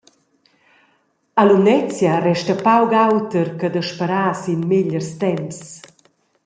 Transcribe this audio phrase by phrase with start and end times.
[1.33, 5.57] A Lumnezia resta pauc auter che da sperar sin megliers temps.